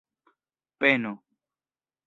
peno 0.79 1.11